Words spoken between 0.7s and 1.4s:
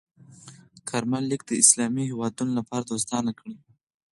کارمل